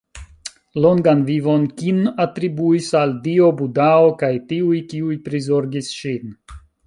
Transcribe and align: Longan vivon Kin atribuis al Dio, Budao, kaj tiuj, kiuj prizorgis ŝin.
Longan 0.85 1.19
vivon 1.27 1.67
Kin 1.81 1.99
atribuis 2.25 2.89
al 3.01 3.13
Dio, 3.27 3.51
Budao, 3.61 4.09
kaj 4.23 4.33
tiuj, 4.53 4.81
kiuj 4.95 5.21
prizorgis 5.31 5.93
ŝin. 6.01 6.35